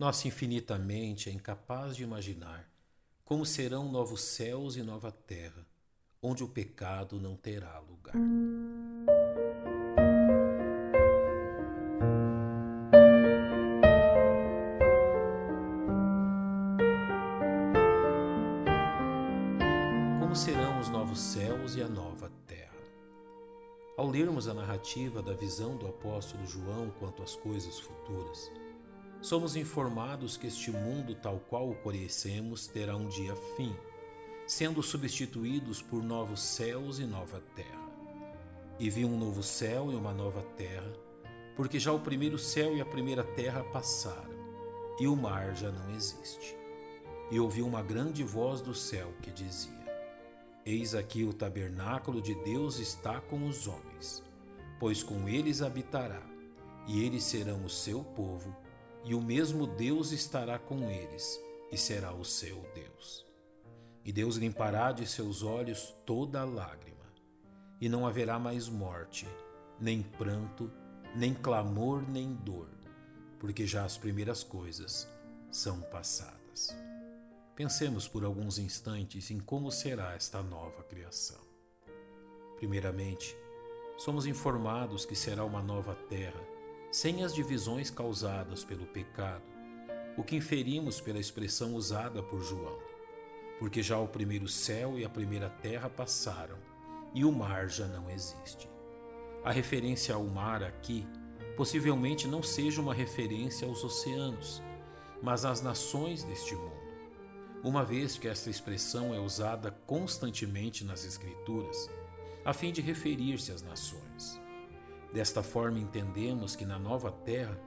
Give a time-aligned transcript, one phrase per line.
[0.00, 2.66] Nossa infinita mente é incapaz de imaginar
[3.22, 5.66] como serão novos céus e nova terra,
[6.22, 8.14] onde o pecado não terá lugar.
[20.18, 22.72] Como serão os novos céus e a nova terra?
[23.98, 28.50] Ao lermos a narrativa da visão do apóstolo João quanto às coisas futuras,
[29.22, 33.76] somos informados que este mundo, tal qual o conhecemos, terá um dia fim,
[34.46, 37.90] sendo substituídos por novos céus e nova terra.
[38.78, 40.90] E vi um novo céu e uma nova terra,
[41.54, 44.30] porque já o primeiro céu e a primeira terra passaram,
[44.98, 46.56] e o mar já não existe.
[47.30, 49.84] E ouvi uma grande voz do céu que dizia:
[50.64, 54.22] Eis aqui o tabernáculo de Deus está com os homens,
[54.80, 56.22] pois com eles habitará,
[56.88, 58.56] e eles serão o seu povo
[59.04, 63.26] e o mesmo Deus estará com eles e será o seu Deus.
[64.04, 67.06] E Deus limpará de seus olhos toda lágrima,
[67.80, 69.26] e não haverá mais morte,
[69.78, 70.70] nem pranto,
[71.14, 72.68] nem clamor, nem dor,
[73.38, 75.08] porque já as primeiras coisas
[75.50, 76.76] são passadas.
[77.54, 81.40] Pensemos por alguns instantes em como será esta nova criação.
[82.56, 83.36] Primeiramente,
[83.96, 86.40] somos informados que será uma nova terra
[86.90, 89.44] sem as divisões causadas pelo pecado,
[90.16, 92.78] o que inferimos pela expressão usada por João,
[93.58, 96.58] porque já o primeiro céu e a primeira terra passaram
[97.14, 98.68] e o mar já não existe.
[99.44, 101.06] A referência ao mar aqui
[101.56, 104.62] possivelmente não seja uma referência aos oceanos,
[105.22, 106.80] mas às nações deste mundo,
[107.62, 111.90] uma vez que esta expressão é usada constantemente nas Escrituras,
[112.44, 114.40] a fim de referir-se às nações.
[115.12, 117.58] Desta forma, entendemos que na nova terra,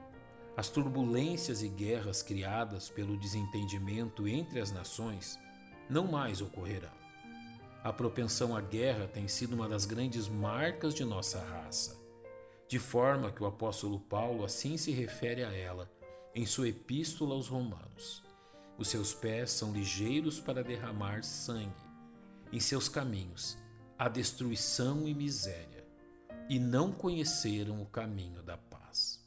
[0.56, 5.38] as turbulências e guerras criadas pelo desentendimento entre as nações
[5.90, 6.92] não mais ocorrerão.
[7.82, 12.00] A propensão à guerra tem sido uma das grandes marcas de nossa raça,
[12.66, 15.90] de forma que o apóstolo Paulo assim se refere a ela
[16.34, 18.22] em sua epístola aos Romanos.
[18.78, 21.74] Os seus pés são ligeiros para derramar sangue,
[22.50, 23.58] em seus caminhos
[23.98, 25.83] há destruição e miséria
[26.48, 29.24] e não conheceram o caminho da paz.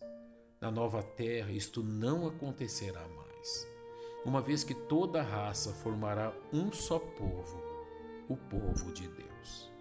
[0.62, 3.68] Na nova terra isto não acontecerá mais,
[4.26, 7.62] uma vez que toda a raça formará um só povo,
[8.28, 9.72] o povo de Deus.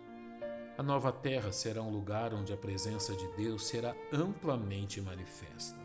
[0.78, 5.80] A nova terra será um lugar onde a presença de Deus será amplamente manifesta,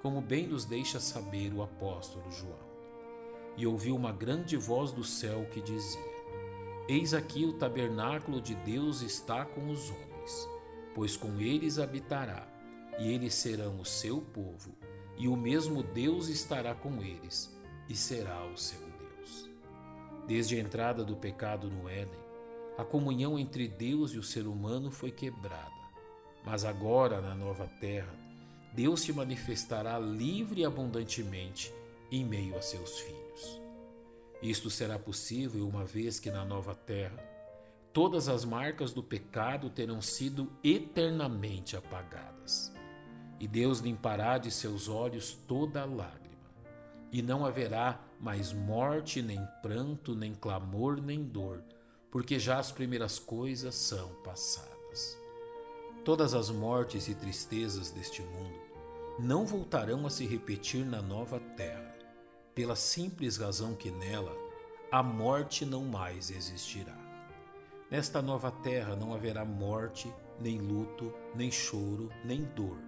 [0.00, 2.74] como bem nos deixa saber o apóstolo João.
[3.56, 6.14] E ouviu uma grande voz do céu que dizia:
[6.88, 10.13] Eis aqui o tabernáculo de Deus está com os homens
[10.94, 12.46] pois com eles habitará,
[12.98, 14.74] e eles serão o seu povo,
[15.16, 17.54] e o mesmo Deus estará com eles,
[17.88, 19.50] e será o seu Deus.
[20.26, 22.24] Desde a entrada do pecado no Éden,
[22.78, 25.72] a comunhão entre Deus e o ser humano foi quebrada.
[26.44, 28.14] Mas agora, na nova terra,
[28.72, 31.72] Deus se manifestará livre e abundantemente
[32.10, 33.60] em meio a seus filhos.
[34.42, 37.33] Isto será possível uma vez que na nova terra
[37.94, 42.72] todas as marcas do pecado terão sido eternamente apagadas.
[43.38, 46.34] E Deus limpará de seus olhos toda lágrima,
[47.12, 51.62] e não haverá mais morte, nem pranto, nem clamor, nem dor,
[52.10, 55.16] porque já as primeiras coisas são passadas.
[56.04, 58.58] Todas as mortes e tristezas deste mundo
[59.20, 61.94] não voltarão a se repetir na nova terra,
[62.54, 64.34] pela simples razão que nela
[64.90, 67.03] a morte não mais existirá.
[67.94, 72.82] Nesta nova terra não haverá morte, nem luto, nem choro, nem dor.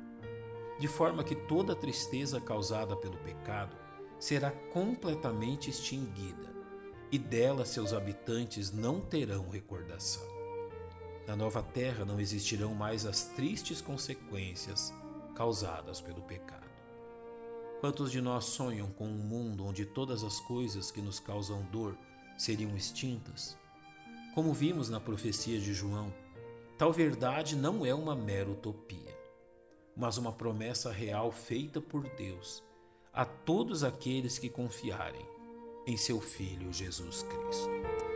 [0.81, 3.77] De forma que toda tristeza causada pelo pecado
[4.19, 6.53] será completamente extinguida,
[7.13, 10.27] e dela seus habitantes não terão recordação.
[11.25, 14.93] Na nova terra não existirão mais as tristes consequências
[15.37, 16.69] causadas pelo pecado.
[17.79, 21.97] Quantos de nós sonham com um mundo onde todas as coisas que nos causam dor
[22.37, 23.57] seriam extintas?
[24.37, 26.13] Como vimos na profecia de João,
[26.77, 29.19] tal verdade não é uma mera utopia,
[29.97, 32.63] mas uma promessa real feita por Deus
[33.15, 35.27] a todos aqueles que confiarem
[35.87, 38.16] em seu Filho Jesus Cristo.